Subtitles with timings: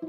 [0.00, 0.06] ハ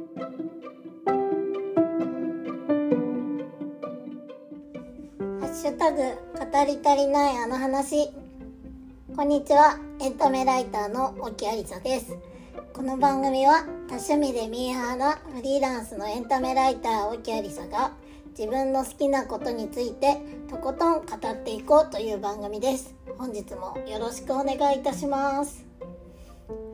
[5.48, 6.06] ッシュタグ語
[6.66, 8.10] り足りないあの話。
[9.14, 9.78] こんにちは。
[10.00, 12.18] エンタメライターの沖有沙です。
[12.72, 17.92] この番組は多趣味でミーハーなフリーランスのエンタメライター沖有沙が
[18.30, 22.96] 自分の好きなことについてとことん語っていこうという番組です。
[23.18, 25.66] 本日もよろしくお願いいたします。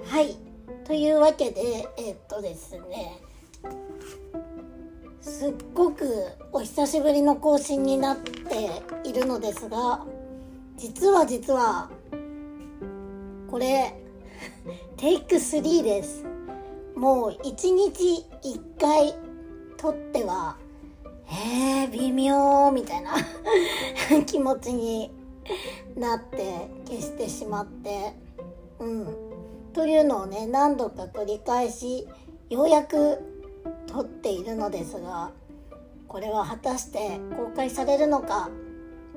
[0.05, 0.46] はい。
[0.87, 3.19] というわけでえっとですね
[5.19, 6.07] すっごく
[6.53, 10.05] お久しぶりの更新になっているのですが
[10.77, 11.89] 実は実は
[13.51, 13.93] これ
[14.95, 16.23] テイク3です。
[16.95, 19.13] もう1日1回
[19.75, 20.55] 撮っては
[21.29, 23.11] えー、微妙みたいな
[24.25, 25.11] 気持ちに
[25.97, 28.13] なって消してしまって
[28.79, 29.26] うん。
[29.73, 32.07] というのをね何度か繰り返し
[32.49, 33.19] ようやく
[33.87, 35.31] 撮っているのですが
[36.07, 38.49] これは果たして公開されるのか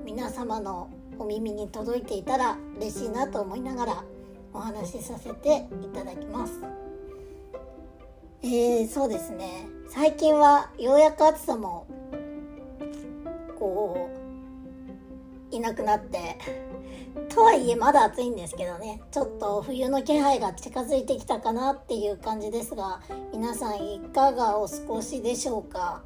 [0.05, 4.05] 皆様のお耳に届いていたら嬉しいなと思いながら
[4.53, 6.61] お話しさせていただきます。
[8.43, 9.69] えー、そうですね。
[9.89, 11.87] 最近はようやく暑さも
[13.59, 14.20] こう
[15.51, 16.37] いなくなって。
[17.29, 19.01] とはいえまだ暑いんですけどね。
[19.11, 23.01] ちょっと冬の気配が近づいてきたかなっていう感じですが
[23.33, 26.03] 皆さんいかがお過ごしでしょうか？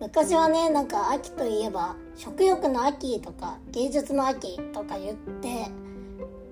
[0.00, 5.66] 昔はねなんか秋といえば食欲の秋とか芸術の秋とか言って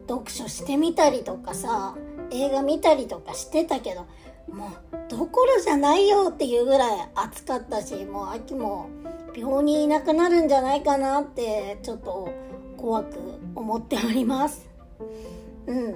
[0.06, 1.96] 読書してみたりとかさ
[2.30, 4.06] 映画見たりとかしてたけど
[4.52, 8.88] もうどころじゃないよっていうぐらい暑かったしもう秋も
[9.34, 12.30] 病にいなくなるんじゃないかなってちょっと
[12.76, 13.18] 怖く
[13.54, 14.68] 思っております。
[15.66, 15.94] うん。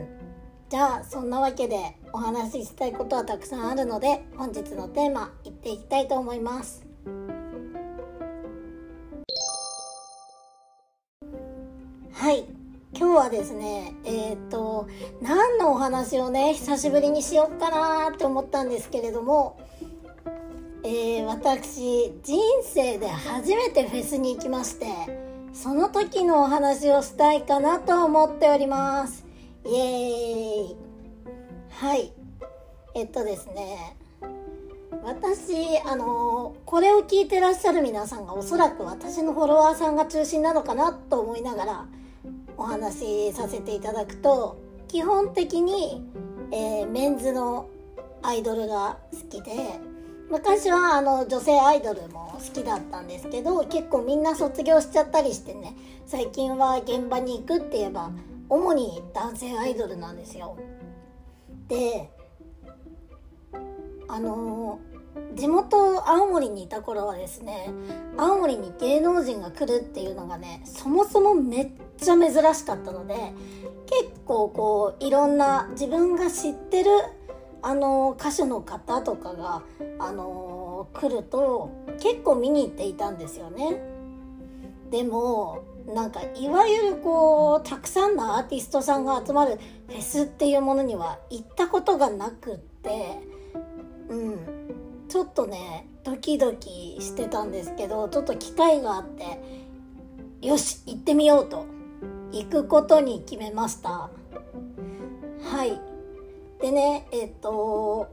[0.68, 6.86] じゃあそんなわけでお話ししたいことはたくさんあるので本日のテーマいっていきたいと思います。
[12.12, 12.61] はい。
[12.94, 14.88] 今日はですねえっ、ー、と
[15.20, 19.58] 何のお話をね久しぶりにしようかなって思ったんですけれども
[20.84, 24.86] えー、私人生で初めてフェスに行きまして
[25.52, 29.24] その時のお話をしたいかなと思っております。
[29.66, 30.76] イエーイ。
[31.70, 32.12] はい。
[32.94, 33.96] えっとですね
[35.04, 41.86] 私あのこれを聞いてらっしゃる皆さんがおそらく私のフォロワーさんが中心なのかなと思いながら
[42.62, 44.56] お話しさせていただくと
[44.86, 46.00] 基本的に、
[46.52, 47.68] えー、メンズの
[48.22, 49.80] アイドルが好きで
[50.30, 55.74] 昔はあの女性アイドルも好きだったんですけど結構みんな卒業しちゃったりしてね
[56.06, 58.12] 最近は現場に行くって言えば
[58.48, 60.56] 主に男性アイドルなんですよ。
[61.66, 62.10] で
[64.06, 64.78] あの
[65.34, 67.70] 地元青森にいた頃はですね
[68.16, 73.32] 青森に芸能人が来るっていうのがねそもそもめっちゃ珍しかったので
[73.86, 76.90] 結構こういろんな自分が知ってる
[77.62, 79.62] あの歌手の方とかが
[79.98, 83.80] あの来ると結構見に行っていたんですよね。
[84.90, 89.58] でもなんかいわゆるこうたくさんのアーティストさんが集まる
[89.88, 93.18] フェスっていうものには行ったことがなくって
[94.08, 99.40] うんょっとねドキドキしてたんですけどちょっと機会があって
[100.46, 101.66] よし行ってみようと。
[102.32, 104.08] 行くことに決めました。
[105.42, 105.78] はい。
[106.60, 108.10] でねえっと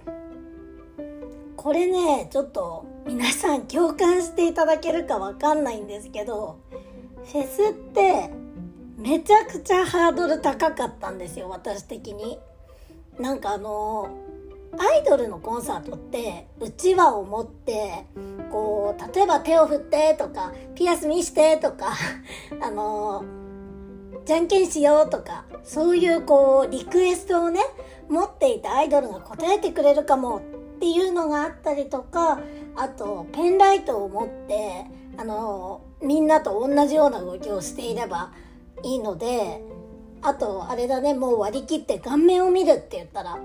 [1.56, 6.60] これねちょっと皆さん共感していただけるかわかんないんですけど
[7.26, 8.30] フェスって
[8.98, 12.40] めちゃくちゃハードル高かったんですよ私的に。
[13.20, 14.10] なんかあの
[14.78, 18.06] アイドルのコンサートってうちわを持って
[18.52, 21.94] こう例えば手を振ってとかピアス見してとか
[22.62, 23.24] あの
[24.26, 27.62] じゃんけんしようとかそういうこうリクエストをね
[28.10, 30.42] 持っていたアイドルが答えてくれるかもっ
[30.80, 32.40] ていうのがあったりとか
[32.76, 34.86] あとペンライトを持って
[35.18, 38.32] あのみんなと同じような動きをしていれば
[38.84, 39.62] いいので
[40.22, 43.38] あとあれだねもう割り切って顔面を見るって言ったら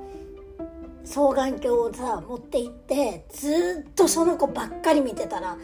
[1.04, 5.56] 双眼鏡をさ持って行ってずっとその子ばっかり見てたら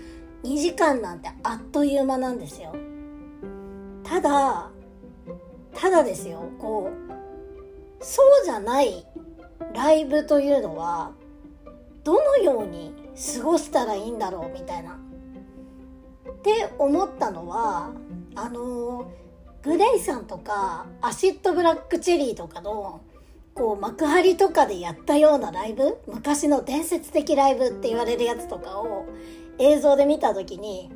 [0.45, 2.75] 2時間なんてあっという間なんですよ
[4.05, 4.71] ただ
[5.75, 9.07] ただですよこうそうじゃない
[9.75, 11.13] ライブというのは
[12.05, 12.95] どのように
[13.37, 14.99] 過ごしたらいいんだろうみたいな。
[16.31, 17.91] って思ったのは
[18.35, 19.11] あの
[19.63, 23.03] グレイさんとかアシッドブラックチェリーとかの
[23.55, 25.99] こう幕張とかでやったようなライブ？
[26.06, 29.06] 昔の伝説的ライブって言われるやつとかを
[29.58, 30.91] 映像で見た時に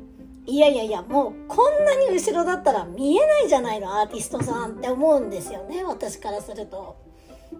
[0.47, 6.95] いやいやいやもうこんなに後ろだったら見えないじゃないのアーティストさんって思うんですよね私からすると。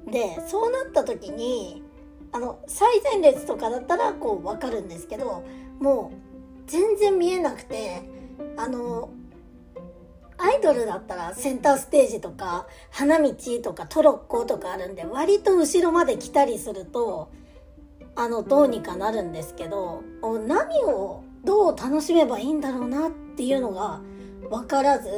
[0.07, 1.83] でそうなった時に
[2.31, 5.43] あの最前列とかだったらこう分かるんですけど
[5.79, 6.17] もう
[6.67, 8.01] 全然見えなくて
[8.57, 9.09] あの
[10.37, 13.33] アイドルだったらセンターステージとか花道
[13.63, 17.31] とかトロッコとかあるんで割と後ろまで来たりすると
[18.15, 20.03] あのどうにかなるんですけど
[20.47, 24.01] 何をどう楽しめばいいんだろうなっていうのが
[24.49, 25.09] 分からず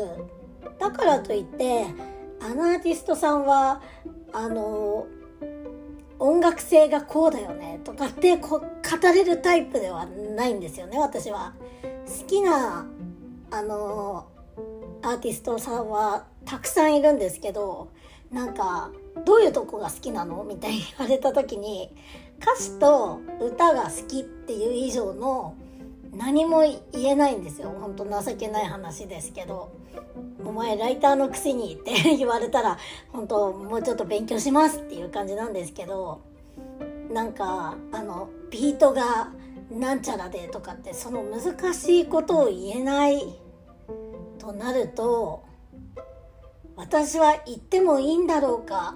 [0.79, 1.85] だからといって
[2.41, 3.81] あのアーティストさんは
[4.33, 5.07] あの
[6.19, 8.67] 音楽性がこうだよねとかってこ語
[9.13, 11.53] れるタイプではないんですよね私は。
[12.07, 12.87] 好きな
[13.51, 14.27] あの
[15.01, 17.89] アーティストさんはたくさんいるんですけど
[18.31, 18.91] なんか
[19.25, 21.93] どういうとこが好きなのみたいに言われた時に
[22.41, 25.55] 歌詞と歌が好きっていう以上の
[26.13, 26.61] 何も
[26.91, 27.69] 言えないんですよ。
[27.69, 29.71] ほんと情けない話ですけど
[30.43, 32.77] 「お前ライターのくせに」って言われたら
[33.11, 36.21] 本当もうちょっと勉強しますっていう感じなんですけど
[37.11, 39.31] なんかあのビートが
[39.69, 43.21] なんちゃらでとかってその難しいことを言えない
[44.37, 45.43] となると
[46.75, 48.95] 私は行ってもいいんだろうか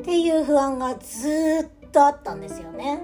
[0.00, 3.00] っていう不安がずっとあったんですよね。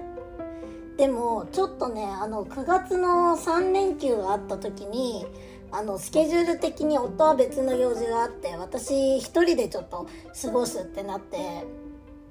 [0.97, 5.25] でもちょっとねあの9月の3連休があった時に
[5.71, 10.07] あのスケジュール的に夫は別の用事があって私一人でちょっと
[10.39, 11.65] 過ごすってなって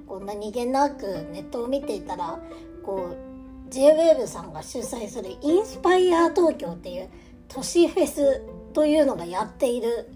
[0.07, 2.39] こんな逃げなくネットを見ていたら
[2.85, 7.09] こう JWAVE さんが主催するインスパイア東京っていう
[7.49, 8.43] 都市フェス
[8.73, 10.09] というのがやっている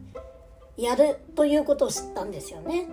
[0.76, 2.88] やるということを知ったんですよね。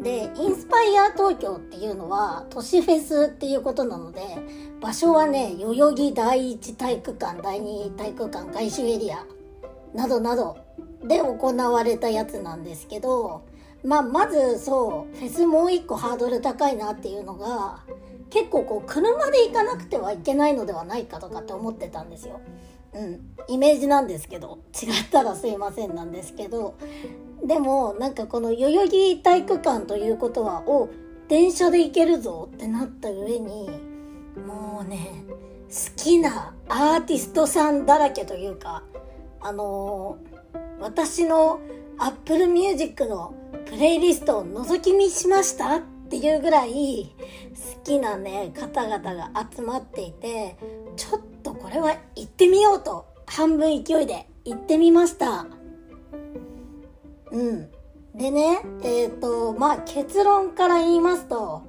[0.00, 4.20] でインスパイア東京っていうのは都市フェスっていうことなので
[4.80, 9.24] 場所はね代々木第一体育館第二体育館外周エリア
[9.94, 10.58] などなど
[11.02, 13.42] で行われたやつなんですけど、
[13.82, 17.80] まあ、まずそうフェスもう一個ハードル高いなっていうのが
[18.30, 22.40] 結構こう車で行かなくてはいけないのではないかとかって思ってたんですよ。
[22.94, 24.58] うん、イメージなんですけど。
[24.74, 26.74] 違ったらすいませんなんですけど。
[27.44, 30.88] でもなんかこの代々木体育館ということはお
[31.28, 33.68] 電車で行けるぞってなった上に
[34.46, 35.24] もうね
[35.68, 38.82] 好きなアーティストさんだらけというか
[39.40, 41.60] あのー、私の
[41.98, 43.34] Apple Music の
[43.66, 47.12] プレイリストを覗き見しましたっていうぐらい
[47.74, 50.56] 好きなね方々が集まっていて
[50.96, 55.46] ちょっとこれは行ってみようと半分勢いで行ってみました。
[57.32, 57.68] うん。
[58.14, 61.64] でねえっ、ー、とまあ結論から言いますと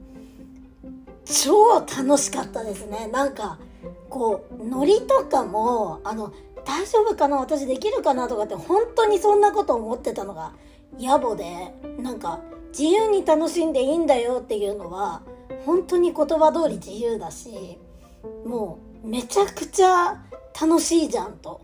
[1.25, 3.09] 超楽しかったですね。
[3.11, 3.57] なんか
[4.07, 6.31] こうノリとかもあの
[6.63, 10.53] 大丈夫かな私できるかなとかって本当にそんなこと思ってたのが
[10.99, 12.39] 野暮でなんか
[12.69, 15.21] 自由に楽しんでいいんだよっていうのは
[15.65, 17.77] 本当に言葉通り自由だし
[18.45, 20.23] もうめちゃくちゃ
[20.59, 21.61] 楽しいじゃんと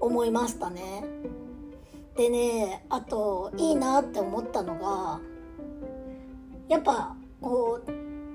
[0.00, 1.04] 思いましたね。
[2.16, 5.20] でねあといいなって思ったのが
[6.68, 7.90] やっぱこう、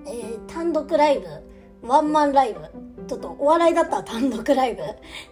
[0.05, 2.61] えー、単独ライブワンマンライブ
[3.07, 4.83] ちょっとお笑いだったら単独ライブ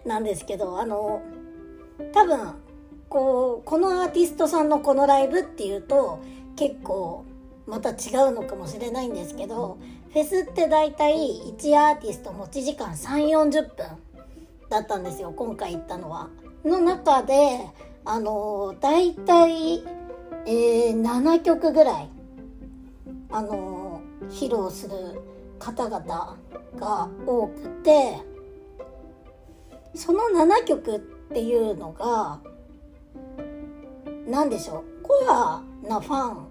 [0.09, 1.21] なんですけどあの
[2.13, 2.53] 多分
[3.09, 6.19] こうこのアーティストさんのこのライブっていうと
[6.55, 7.25] 結構
[7.65, 9.77] また違うのかもしれないんですけど
[10.13, 11.15] フェスって大体
[11.57, 13.85] 1アーティスト持ち時間3 4 0分
[14.69, 16.29] だったんですよ今回行ったのは。
[16.65, 17.61] の中で
[18.03, 19.83] あの大体、
[20.45, 22.09] えー、7曲ぐらい
[23.29, 25.21] あの披露する
[25.59, 26.37] 方々
[26.77, 28.17] が多くて
[29.93, 32.39] その7曲っていうのが
[34.27, 35.03] 何でしょう？
[35.03, 36.47] コアなファン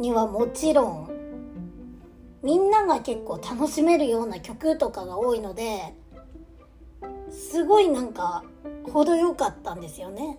[0.00, 1.10] にはもちろん
[2.42, 5.94] みんなが結構楽しめるような曲とかが多いので
[7.30, 8.44] すごいなんか
[8.92, 10.38] 程よかったんですよね。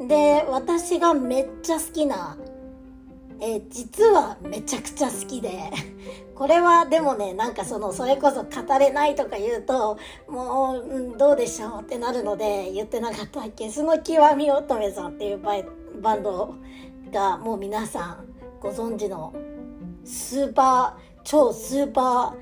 [0.00, 2.36] で私がめっちゃ好きな
[3.40, 5.70] え実はめちゃくちゃ好きで
[6.38, 16.54] これはでもねなんかそのそれこそ語れないとか言うともう、うん、どうでしょうってなるので言ってなかったっけその極み乙女さんっていうバンド
[17.12, 18.26] がもう皆さん
[18.60, 19.34] ご存知の
[20.04, 22.34] スーパー超スーパー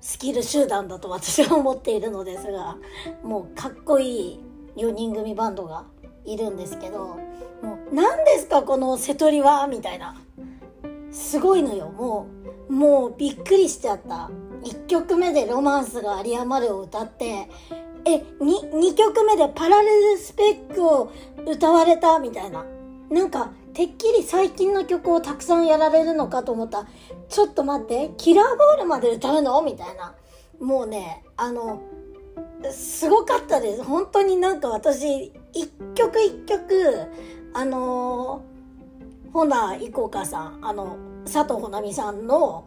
[0.00, 2.76] スキル集団だと私は思っているのですが
[3.22, 4.40] もうかっこいい
[4.74, 5.84] 4人組バンドが
[6.24, 7.16] いるんですけど
[7.62, 10.20] もう何ですかこの瀬戸りはみたいな。
[11.16, 11.88] すごいのよ。
[11.88, 14.30] もう、もうびっくりしちゃった。
[14.64, 17.48] 1曲目でロマンスが有り余るを歌って、
[18.04, 21.10] え、2, 2曲目でパラレルスペックを
[21.46, 22.18] 歌われた？
[22.18, 22.64] みたいな。
[23.10, 26.86] なんか、てっきり最近の曲をたくさんやられるのかと思った。
[27.28, 29.60] ちょっと待って、キラーボールまで歌うの？
[29.62, 30.14] みたいな。
[30.60, 31.82] もうね、あの、
[32.70, 33.84] すごかったです。
[33.84, 37.06] 本当になんか私、一曲一曲、
[37.54, 38.55] あのー、
[39.36, 42.64] ほな・いこかさん、あの、佐藤穂奈美さんの、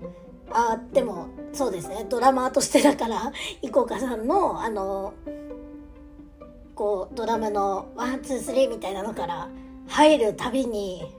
[0.52, 3.32] あ、でも、そうですね、ドラマーとしてだから、
[3.64, 5.14] いこかさんの、あの
[6.76, 9.50] こう、ドラムの one, two, three みたいなのから
[9.88, 11.12] 入るたびに、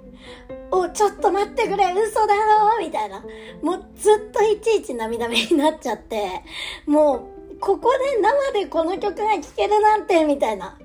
[0.70, 3.20] お、ちょっと待ってくれ、嘘だろみたいな。
[3.60, 6.44] もうずっといちいち涙目になっちゃって、
[6.86, 7.26] も
[7.56, 10.78] う、ここで生でこの曲が聴けるなんて、みたいな。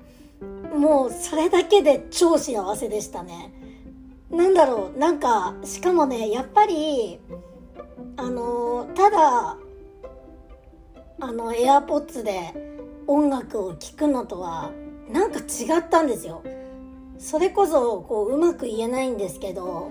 [0.74, 3.55] もう、それだけで超幸せでしたね。
[4.30, 7.20] なんだろう、なんか、しかもね、やっぱり、
[8.16, 9.56] あの、ただ、
[11.20, 12.52] あの、エアポッツで
[13.06, 14.70] 音楽を聴くのとは、
[15.10, 16.42] なんか違ったんですよ。
[17.18, 19.90] それこそこううまく言えないんですけど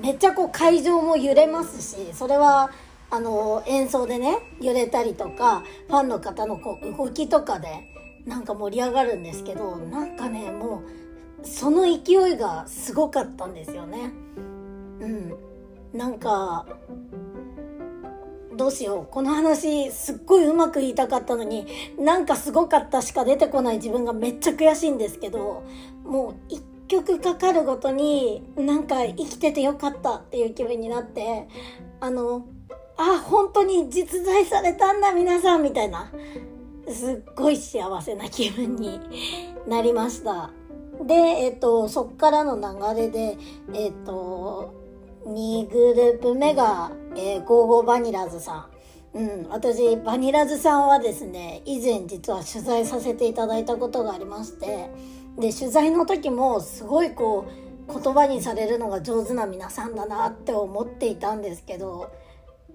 [0.00, 2.70] めっちゃこう会場も揺れますしそれは
[3.10, 7.68] あの演奏でね揺れたりとかファンの方のこう動きとかで
[8.26, 11.05] なんか盛り上がるんですけどなんかねもう
[11.46, 14.12] その勢いがすごかったんですよね。
[15.00, 15.34] うん、
[15.92, 16.66] なんか
[18.56, 19.06] どうしよう。
[19.12, 21.66] この話、すっごいうまく言いたかったのに、
[21.98, 25.62] なんかすごかったしか出てこない自分がめっちゃ悔しいんですけど、
[26.04, 31.48] もう一曲かかるごとに、なんか生きててよかったっていう気分になって、
[32.00, 32.46] あの、
[32.96, 36.10] あ、本当に実在されたんだ皆さんみたいな、
[36.88, 39.00] すっごい幸せな気分に
[39.66, 40.50] なりました。
[41.04, 43.36] で、えっと、そっからの流れで、
[43.74, 44.74] えっと、
[45.26, 48.68] 2グループ目が、えー、ゴーゴーバニラズさ
[49.14, 49.18] ん。
[49.18, 54.90] うん、私、バニラズさんはですね、以前実は取材させていただいたことがありまして、
[55.38, 62.10] で、取材の時もすごいこう、言葉にされるのが上手な皆さんだなって思っていたんですけど、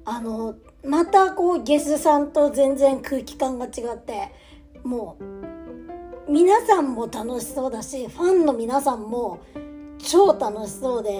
[0.03, 4.31] あの、またこう、ゲスさんと全然空気感が違って、
[4.83, 5.23] もう、
[6.31, 9.41] 皆さんも楽しそうだし、ファンの皆さんも
[9.97, 11.11] 超楽しそうで、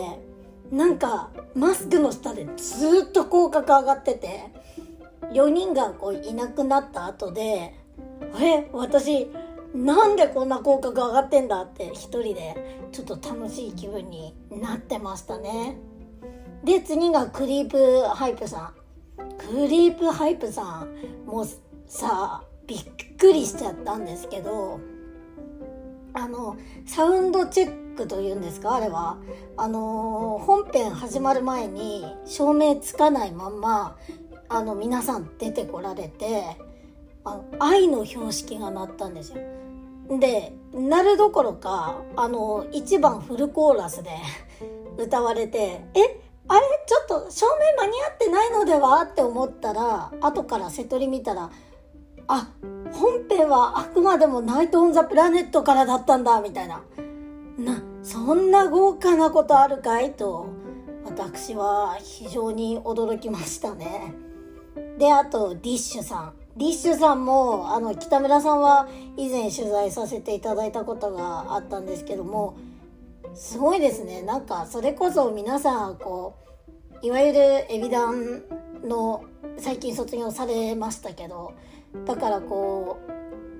[0.72, 4.46] なんかマスクの下でずっと口角上がってて
[5.34, 7.74] 4人がこういなくなった後で
[8.40, 9.30] え私
[9.76, 15.76] なんでこんな口角上がってんだって一人でちょっと楽しい気分になってましたね。
[16.64, 18.74] で次がクリープハイプさん。
[19.38, 21.46] クリープハイプさんも
[21.86, 22.86] さびっ
[23.18, 24.80] くりしちゃったんですけど
[26.14, 29.18] あのサウンドチェックというんですかあれは
[29.58, 33.98] あの本編始まる前に照明つかないまんま
[34.50, 36.58] あの皆さん出てこられて
[37.24, 39.38] あの愛の標識が鳴ったんですよ。
[40.20, 44.10] で鳴るどころかあの1番フルコーラスで
[45.02, 46.66] 歌われて「えあれ？
[46.86, 47.46] ちょっと照
[47.78, 51.50] 明間に合ってないのでは?」って思ったら後から瀬戸り見たら
[52.28, 52.50] 「あ
[53.02, 56.84] 本編はあくまでもナイト・オン・ザ・プラネットからだったんだみたいな。
[57.58, 60.14] なそんな豪華なことあるかい？
[60.14, 60.48] と
[61.06, 64.14] 私は非常に驚きましたね。
[65.00, 66.34] であとディッシュさん。
[66.56, 72.58] ディッシュさんもあの北村さんは以前取材させていただいたことがあったんですけども
[73.34, 74.22] すごいですね。
[74.22, 76.36] なんかそれこそ皆さんこ
[77.02, 77.40] ういわゆる
[77.74, 78.44] エビダン
[78.84, 79.24] の
[79.58, 81.54] 最近卒業されましたけど
[82.06, 83.12] だからこう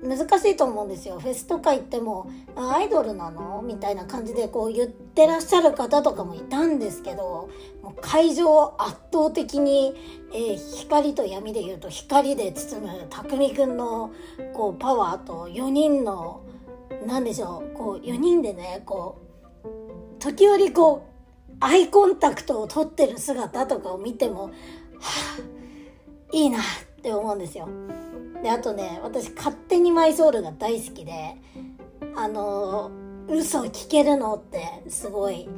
[0.02, 7.48] 難しいと思うんですよフェスとか行っても「アイドルなの?」みたいな感じでこう言ってらっしゃる方とかもいたんですけど
[7.82, 9.94] もう会場を圧倒的に、
[10.32, 14.10] えー、光と闇で言うと光で包む匠くんの
[14.54, 16.40] こうパワーと4人の
[17.06, 19.18] 何でしょうこう4人でねこ
[19.64, 19.68] う
[20.18, 21.04] 時折こ
[21.50, 26.62] うアイコンタクトを取ってる姿とかを見てもはあいいなっ
[27.02, 27.68] て思うんですよ。
[28.42, 31.36] であとね私勝手にマイソウルが大好きで
[32.16, 32.90] あの
[33.28, 35.48] 嘘を聞けるのってすごい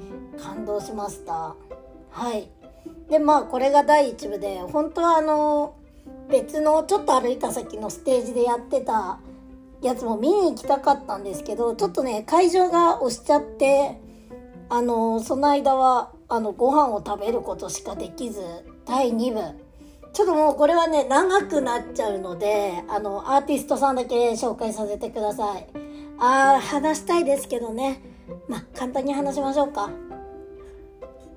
[0.42, 1.56] 感動しました。
[2.10, 2.50] はい。
[3.08, 5.76] でまあこれが第1部で本当はあの
[6.30, 9.20] 別のちょっと歩いた先のステージでやってた
[9.82, 14.00] やつも見に行きたかったんですけどちょっとね会場が押しちゃって
[14.68, 18.40] あのその間はあのご飯を食べることしかできず
[18.86, 19.63] 第2部
[20.14, 25.66] ちょっともうこれはね、長くなっちゃうので、あの、アーティストさんだけ紹介させてください。
[26.18, 28.00] あー、話したいですけどね。
[28.48, 29.90] ま簡単に話しましょうか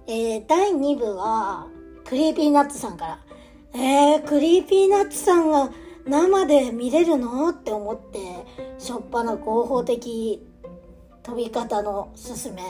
[0.05, 1.67] えー、第2部は
[2.05, 3.19] Creepy Nuts さんから
[3.74, 5.69] えー、 Creepy Nuts さんが
[6.05, 7.50] 生で見れるの？
[7.50, 8.19] って思って
[8.77, 10.48] しょっぱな合法的
[11.24, 12.62] 飛び方のすすめ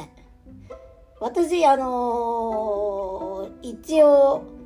[1.20, 4.57] 私あのー、一応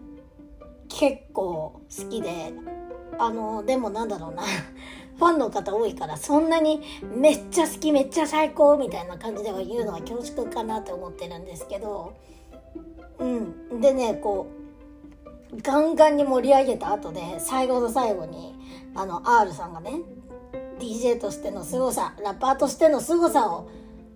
[1.00, 2.54] 結構好きで
[3.18, 4.44] あの、でもなんだろうな。
[5.18, 12.14] ファンの方多いからそんなにめっちゃ好きめっちゃ最高みたいな感じでは言うのは恐縮かなって思ってるんですけど。
[13.20, 13.80] うん。
[13.82, 14.48] でねこ
[15.54, 18.56] うガンガンに盛り上げた後で最後の最後に
[18.96, 20.00] あの R さんがね
[20.80, 23.70] DJ としての凄さラッパーとしての凄さを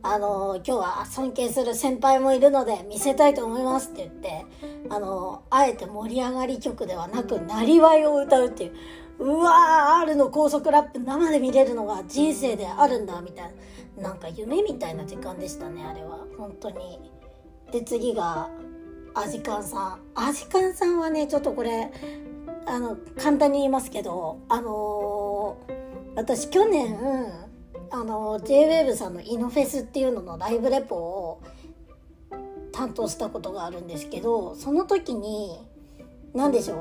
[0.08, 4.46] あの今日は尊敬する先輩もいるので見せたいと思いますって言って
[4.90, 8.74] あのあえて盛り上がり曲ではなくなりわいを歌うっていう。
[9.18, 13.54] うわー R の高速ラップ生で見れるのが人生であるんだみたい
[13.98, 14.10] な。
[14.10, 16.20] なんか夢みたいな時間でしたねあれは。
[16.38, 17.00] 本当に。
[17.72, 18.48] で次が
[19.16, 20.00] アジカンさん。
[20.14, 21.92] アジカンさんはねちょっとこれ
[22.68, 25.74] あの簡単に言いますけどあのー、
[26.16, 26.96] 私去年
[27.96, 31.42] あの JWAVE さんのイノフェスっていうののライブレポを
[32.74, 35.58] 担当したことがあるんですけどその時に
[36.34, 36.78] 何でしょう？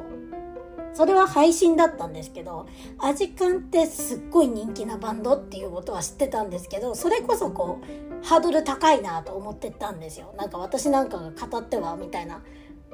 [0.93, 2.67] それは配信だったんですけど
[2.99, 10.35] アジカンってすっごい人気なバンドっていうことは知ってたんですけどそれこそこうハードル高いなと思ってたんですよ。
[10.37, 12.43] なんか私なんかが語ってはみたいな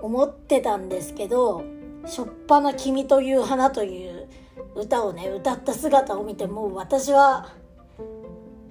[0.03, 1.63] 思ってたんですけど
[2.07, 4.29] 「しょっぱな君という花」という
[4.75, 7.59] 歌をね歌った姿を見てもう私は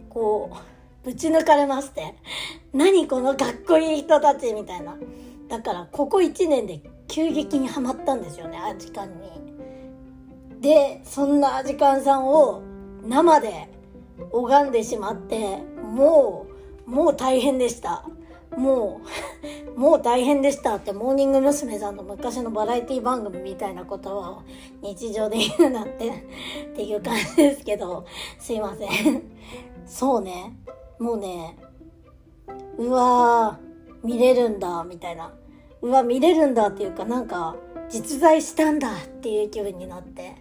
[0.10, 2.16] こうぶち抜かれまして
[2.74, 4.98] 何このかっこいい人たちみたいな。
[5.48, 10.62] だからここ1年で急激にはまったんですよねアジカンに。
[10.62, 12.62] でそんなアジカンさんを
[13.04, 13.70] 生で
[14.32, 16.46] 拝んでしまっても
[16.88, 18.06] うもう大変でした。
[18.58, 19.02] も
[19.76, 21.80] う もう大変でしたってモーニング娘。
[21.80, 24.42] さんの昔のバラエティ番組みたいなことを
[24.82, 28.06] 日常で言うなんてっていう感じですけど
[28.40, 29.24] すいません。
[29.90, 30.56] そうね。
[31.00, 31.58] もうね
[32.78, 35.34] うわー見れるんだみたいな。
[35.82, 37.56] うわ見れるんだっていうかなんか
[37.90, 40.36] 実在したんだっていう気分になって。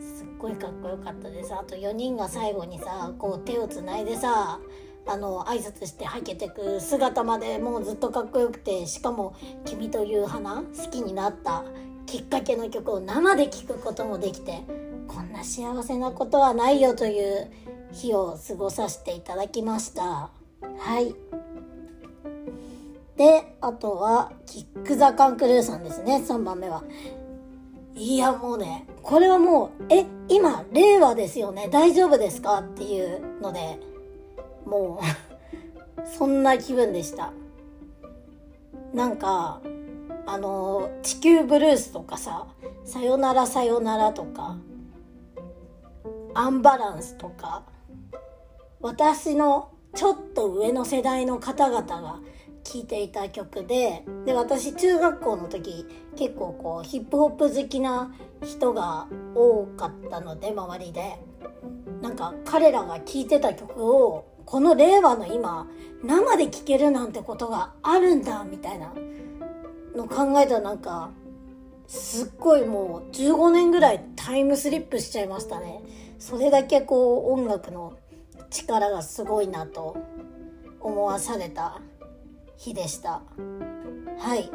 [0.00, 4.58] すっごいかっこよかったですあと4人が最後にさこう手をつないでさ
[5.06, 11.64] あの挨拶してはけてく姿までもうずっとかっこよくてしかも「君という花」好きになった。
[12.12, 14.64] きっかけの曲を生で聴くこともできて
[15.08, 17.50] こんな幸せなことはないよという
[17.92, 20.30] 日を過ごさせていただきました。
[20.78, 21.14] はい。
[23.16, 26.16] であとはキック・ザ・カン・クルーさんですね。
[26.26, 26.82] 3番目は。
[27.94, 31.68] いやもうねこれはもうえ今令和ですよね。
[31.70, 32.60] 大丈夫ですか？
[32.60, 33.78] っていうので
[34.64, 35.00] も
[35.98, 37.32] う そんな気分でした。
[38.94, 39.60] なんか
[40.26, 42.46] あの地球ブルースとかさ
[42.84, 44.56] さよならさよならとか
[46.34, 47.62] アンバランスとか
[48.82, 52.20] 私のちょっと上の世代の方々が
[52.64, 61.18] 聴いていた曲でで私中学校の時結構こうヒップホップ好きな人が多かったので周りで。
[62.02, 65.68] なんか彼らが聴いてた曲をこの令和の今
[66.02, 68.92] 生で聴けるなんてことがあるんだみたいな
[69.94, 71.10] の考えたらなんか
[71.86, 75.80] すっごいもう15年ぐらいタイムスリップしちゃいましたね。
[76.18, 77.94] それだけこう音楽の
[78.52, 79.96] 力がすごいなと
[80.80, 81.80] 思わされた
[82.56, 83.22] 日でした。
[84.18, 84.50] はい。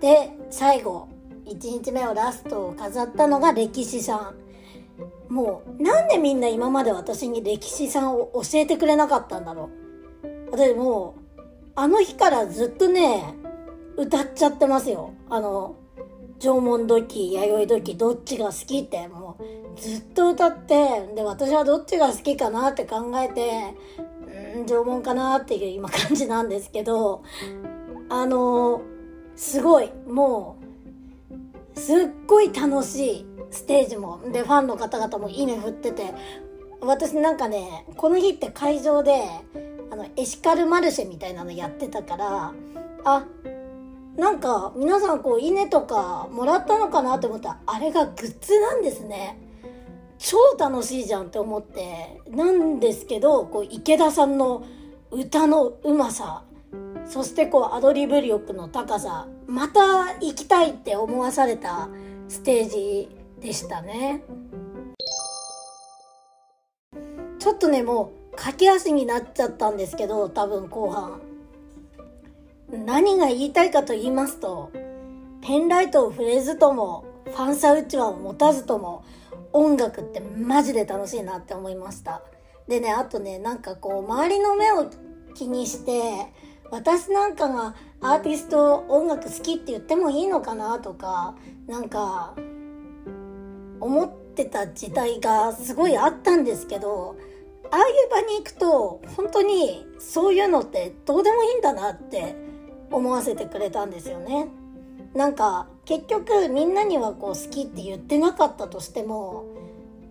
[0.00, 1.08] で最後
[1.46, 5.32] 1日目をラストを飾ったのが歴史さん。
[5.32, 9.70] もうなんでみんな今まで私に歴史さんを教えてくれなかったんだろ
[10.22, 10.50] う。
[10.52, 11.40] 私もう
[11.74, 13.34] あの日からずっとね
[13.96, 15.12] 歌っちゃってますよ。
[15.28, 15.76] あの
[16.44, 23.70] 縄文土器弥生土器どっちが好きってもうずっと歌ってで私はどっちが好きかなって考えて
[24.60, 27.22] ん縄文かなっていう今感じなんですけど
[28.10, 28.82] あの
[29.34, 30.58] すごいも
[31.74, 36.12] うすっごい楽しいステージもでファンの方々もいいね振ってて
[36.82, 39.24] 私なんかねこの日って会場で
[39.90, 42.52] あのエシカルマルシェみたいなのやってたから
[43.04, 43.24] あ
[44.16, 47.48] なんか皆さんこう稲とかもらったのかなって思った。
[47.48, 49.40] らあれがグッズなんですね。
[50.18, 52.20] 超楽しいじゃんって思って。
[52.30, 54.64] なんですけどこう池田さんの
[55.10, 56.42] 歌のうまさ。
[57.06, 59.26] そしてこうアドリブ力の高さ。
[59.46, 61.88] また行きたいって思わされた
[62.28, 63.08] ステージ
[63.40, 64.22] でしたね。
[67.38, 71.20] ちょっとねもう駆け足になっちゃったんですけど多分後半。
[72.74, 74.70] 何が言いたいかと言いますと
[75.42, 79.04] ペンライトを触れずともファンサうちわを持たずとも
[79.52, 82.22] 音楽ってマジで楽しいなって思いました。
[82.68, 84.90] でねあとねなんかこう周りの目を
[85.34, 86.32] 気にして
[86.70, 91.34] 私なんかがアーティスト音楽好きって言ってもいいのかなとか
[91.66, 92.34] なんか
[93.80, 97.16] 思ってた時代がすごいあったんですけど
[97.70, 102.34] ああいう場に行くと本当にそういうのってどうでもいいんだなって
[102.94, 104.48] 思わせてくれたんですよね。
[105.14, 109.44] なんか結局みんなにはこう好きって言ってなかったとしても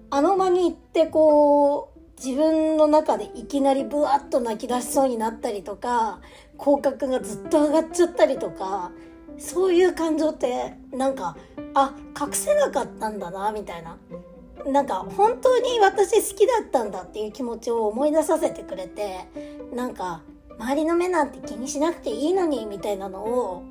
[0.10, 6.22] あの場に行ってこう自分の中でいきなりブワッと泣き出しそうになったりとか
[6.58, 8.92] 口角がずっと上がっちゃったりとか
[9.38, 11.36] そういう感情ってなんか
[11.74, 13.98] あ隠せなかったんだなみたいな
[14.66, 19.28] なんか本当に私好きだったんだっていう気持ちを思い出させてくれて
[19.76, 20.22] なんか
[20.60, 23.64] 周りの目なんて気にしなくていいのにみたいなのを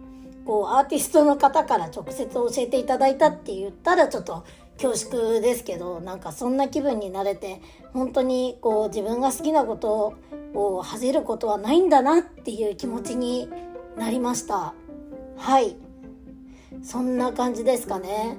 [0.44, 4.44] こうアーティストの方から直接教えていただいたって言ったらちょっと
[4.80, 7.60] 恐縮ですけどなんかそんな気分になれて
[7.92, 10.14] 本当にこう自分が好きなこと
[10.54, 13.48] を恥じることはないんだなっていう気持ちに
[13.96, 14.74] なりました。
[15.36, 15.76] はい。
[16.82, 18.36] そんな感じですかね。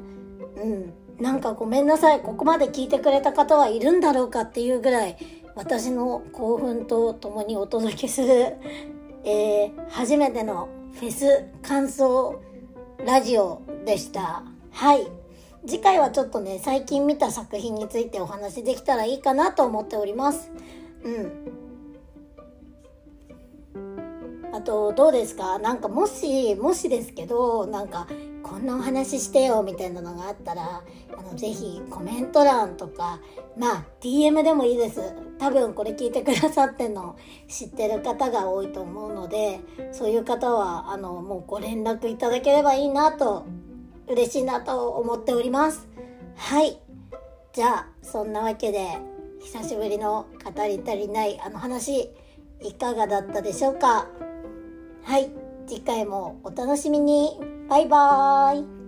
[0.57, 0.93] うん。
[1.19, 2.21] なんかごめんなさい。
[2.21, 5.17] ここまで聞いてくれた方はいるんだろうかっていうぐらい
[5.55, 8.57] 私の興奮とともにお届けする、
[9.23, 12.41] えー、初めてのフェス感想
[13.05, 14.43] ラジオでした。
[14.71, 15.07] はい。
[15.65, 20.51] 次回はちょっとね最近見た作品についてお話できたらいいかなと思っております。
[21.03, 21.31] うん。
[24.53, 25.59] あとどうですか？
[25.59, 28.07] なんかもしもしですけどなんか
[28.43, 30.83] こんなお話してよみたいなのがあったら
[31.17, 33.19] あのぜひコメント欄とか
[33.57, 35.01] まあ DM でもいいです。
[35.43, 37.17] 多分これ聞いてくださっての
[37.49, 39.59] 知ってる方が多いと思うので
[39.91, 43.45] そういう方はあのもうご連絡いただければいいなと
[44.07, 45.89] 嬉しいなと思っております。
[46.37, 46.79] はい。
[47.51, 48.87] じゃあそんなわけで
[49.41, 52.09] 久しぶりの語り足りないあの話
[52.61, 54.07] いかがだったでしょうか？
[55.03, 55.29] はい。
[55.67, 57.37] 次回もお楽しみに。
[57.67, 58.82] バイバーイ。